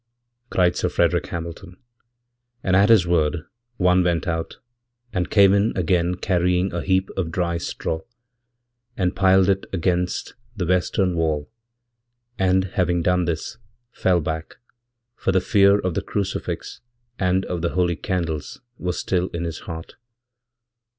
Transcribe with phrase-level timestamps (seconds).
[0.49, 1.77] cried Sir Frederick Hamilton,
[2.63, 3.45] and at his word
[3.79, 4.57] onewent out,
[5.13, 8.01] and came in again carrying a heap of dry straw,
[8.97, 11.51] and piledit against the western wall,
[12.39, 13.59] and, having done this,
[13.91, 14.55] fell back,
[15.15, 16.81] forthe fear of the crucifix
[17.19, 19.97] and of the holy candles was still in hisheart.